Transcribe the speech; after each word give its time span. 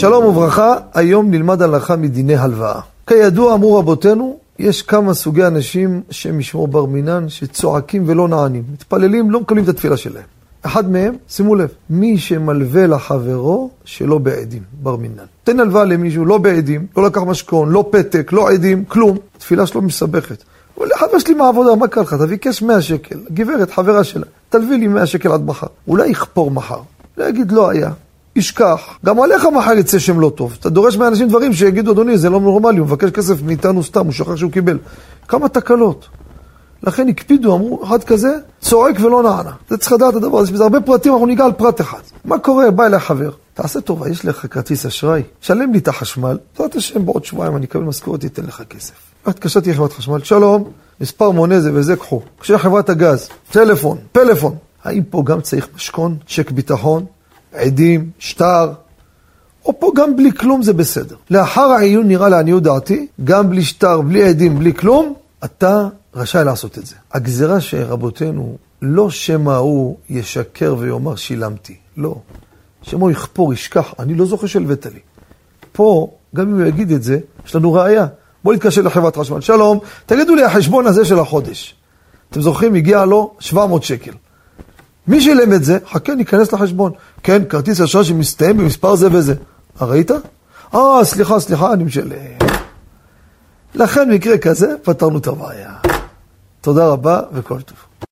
שלום 0.00 0.24
וברכה, 0.24 0.76
היום 0.94 1.30
נלמד 1.30 1.62
הלכה 1.62 1.96
מדיני 1.96 2.36
הלוואה. 2.36 2.80
כידוע, 3.06 3.54
אמרו 3.54 3.78
רבותינו, 3.78 4.36
יש 4.58 4.82
כמה 4.82 5.14
סוגי 5.14 5.44
אנשים 5.46 6.02
שהם 6.10 6.38
משמור 6.38 6.68
בר 6.68 6.84
מינן, 6.84 7.28
שצועקים 7.28 8.02
ולא 8.06 8.28
נענים. 8.28 8.62
מתפללים, 8.72 9.30
לא 9.30 9.40
מקבלים 9.40 9.64
את 9.64 9.68
התפילה 9.68 9.96
שלהם. 9.96 10.24
אחד 10.62 10.90
מהם, 10.90 11.14
שימו 11.28 11.54
לב, 11.54 11.68
מי 11.90 12.18
שמלווה 12.18 12.86
לחברו 12.86 13.70
שלא 13.84 14.18
בעדים, 14.18 14.62
בר 14.72 14.96
מינן. 14.96 15.24
תן 15.44 15.60
הלוואה 15.60 15.84
למישהו, 15.84 16.24
לא 16.24 16.38
בעדים, 16.38 16.86
לא 16.96 17.02
לקח 17.02 17.20
משכון, 17.20 17.70
לא 17.70 17.88
פתק, 17.90 18.32
לא 18.32 18.50
עדים, 18.50 18.84
כלום. 18.84 19.16
התפילה 19.36 19.66
שלו 19.66 19.82
מסבכת. 19.82 20.42
אומר, 20.76 20.88
חבר 20.96 21.18
שלי 21.18 21.34
מהעבודה, 21.34 21.74
מה 21.74 21.88
קרה 21.88 22.02
לך? 22.02 22.14
תביא 22.14 22.36
קש 22.36 22.62
100 22.62 22.82
שקל. 22.82 23.18
גברת, 23.32 23.70
חברה 23.70 24.04
שלה, 24.04 24.26
תלווי 24.48 24.78
לי 24.78 24.86
100 24.86 25.06
שקל 25.06 25.32
עד 25.32 25.46
מחר. 25.46 25.66
אולי 25.88 26.08
יכפור 26.08 26.50
מחר. 26.50 26.80
לא 27.16 27.24
יגיד, 27.24 27.52
לא 27.52 27.70
היה. 27.70 27.90
ישכח, 28.38 28.98
גם 29.04 29.20
עליך 29.20 29.44
מחר 29.44 29.72
יצא 29.72 29.98
שם 29.98 30.20
לא 30.20 30.32
טוב. 30.34 30.56
אתה 30.60 30.70
דורש 30.70 30.96
מאנשים 30.96 31.28
דברים 31.28 31.52
שיגידו, 31.52 31.92
אדוני, 31.92 32.18
זה 32.18 32.30
לא 32.30 32.40
נורמלי, 32.40 32.78
הוא 32.78 32.86
מבקש 32.86 33.10
כסף 33.10 33.42
מאיתנו 33.42 33.82
סתם, 33.82 34.04
הוא 34.04 34.12
שוכח 34.12 34.36
שהוא 34.36 34.52
קיבל. 34.52 34.78
כמה 35.28 35.48
תקלות. 35.48 36.08
לכן 36.82 37.08
הקפידו, 37.08 37.54
אמרו, 37.54 37.84
אחד 37.84 38.04
כזה, 38.04 38.28
צועק 38.60 38.96
ולא 39.00 39.22
נענה. 39.22 39.52
זה 39.68 39.76
צריך 39.76 39.92
לדעת 39.92 40.10
את 40.10 40.16
הדבר 40.16 40.38
הזה, 40.38 40.48
יש 40.48 40.54
בזה 40.54 40.62
הרבה 40.62 40.80
פרטים, 40.80 41.12
אנחנו 41.12 41.26
ניגע 41.26 41.44
על 41.44 41.52
פרט 41.52 41.80
אחד. 41.80 42.00
מה 42.24 42.38
קורה? 42.38 42.70
בא 42.70 42.86
אליי 42.86 43.00
חבר, 43.00 43.30
תעשה 43.54 43.80
טובה, 43.80 44.08
יש 44.08 44.24
לך 44.24 44.46
כרטיס 44.50 44.86
אשראי, 44.86 45.22
שלם 45.40 45.72
לי 45.72 45.78
את 45.78 45.88
החשמל, 45.88 46.38
בעזרת 46.52 46.76
השם, 46.76 47.06
בעוד 47.06 47.24
שבועיים 47.24 47.56
אני 47.56 47.66
אקבל 47.66 47.82
משכורת, 47.82 48.24
אתן 48.24 48.42
לך 48.42 48.62
כסף. 48.70 48.94
התקשרתי 49.26 49.70
לחברת 49.70 49.92
חשמל, 49.92 50.22
שלום, 50.22 50.64
מספר 51.00 51.30
מונה 51.30 51.60
זה 51.60 51.70
וזה, 51.74 51.96
קחו. 51.96 52.20
קשה 52.38 52.58
חברת 52.58 52.88
הגז, 52.90 53.28
טלפון, 53.50 53.98
פלאפון. 54.12 54.54
האם 54.84 55.02
פה 55.10 55.22
גם 55.26 55.40
צריך 55.40 55.68
משכון, 55.76 56.16
צ'ק 56.28 56.50
ביטחון, 56.50 57.04
עדים, 57.52 58.10
שטר, 58.18 58.72
או 59.64 59.80
פה 59.80 59.92
גם 59.96 60.16
בלי 60.16 60.32
כלום 60.32 60.62
זה 60.62 60.72
בסדר. 60.72 61.16
לאחר 61.30 61.60
העיון 61.60 62.08
נראה 62.08 62.28
לעניות 62.28 62.62
דעתי, 62.62 63.06
גם 63.24 63.50
בלי 63.50 63.64
שטר, 63.64 64.00
בלי 64.00 64.24
עדים, 64.24 64.58
בלי 64.58 64.74
כלום, 64.74 65.14
אתה 65.44 65.88
רשאי 66.14 66.44
לעשות 66.44 66.78
את 66.78 66.86
זה. 66.86 66.94
הגזירה 67.12 67.60
שרבותינו, 67.60 68.56
לא 68.82 69.10
שמא 69.10 69.56
הוא 69.56 69.96
ישקר 70.10 70.74
ויאמר 70.78 71.16
שילמתי, 71.16 71.76
לא. 71.96 72.14
שמא 72.82 73.00
הוא 73.00 73.10
יכפור, 73.10 73.52
ישכח, 73.52 73.94
אני 73.98 74.14
לא 74.14 74.26
זוכר 74.26 74.46
שהלווית 74.46 74.86
לי. 74.86 75.00
פה, 75.72 76.10
גם 76.34 76.48
אם 76.48 76.60
הוא 76.60 76.66
יגיד 76.66 76.92
את 76.92 77.02
זה, 77.02 77.18
יש 77.46 77.54
לנו 77.54 77.72
ראייה. 77.72 78.06
בואו 78.44 78.54
נתקשר 78.54 78.82
לחברת 78.82 79.16
חשמל, 79.16 79.40
שלום, 79.40 79.78
תגידו 80.06 80.34
לי 80.34 80.44
החשבון 80.44 80.86
הזה 80.86 81.04
של 81.04 81.18
החודש. 81.18 81.74
אתם 82.30 82.40
זוכרים, 82.40 82.74
הגיע 82.74 83.04
לו 83.04 83.34
700 83.40 83.82
שקל. 83.82 84.12
מי 85.08 85.20
שילם 85.20 85.52
את 85.52 85.64
זה, 85.64 85.78
חכה, 85.92 86.14
ניכנס 86.14 86.52
לחשבון. 86.52 86.92
כן, 87.22 87.42
כרטיס 87.48 87.80
אשראי 87.80 88.04
שמסתיים 88.04 88.56
במספר 88.56 88.96
זה 88.96 89.08
וזה. 89.12 89.34
ראית? 89.80 90.10
אה, 90.74 91.04
סליחה, 91.04 91.40
סליחה, 91.40 91.72
אני 91.72 91.84
משלם. 91.84 92.16
לכן, 93.74 94.10
מקרה 94.10 94.38
כזה, 94.38 94.74
פתרנו 94.82 95.18
את 95.18 95.26
הבעיה. 95.26 95.74
תודה 96.60 96.86
רבה 96.86 97.20
וכל 97.32 97.60
טוב. 97.60 97.87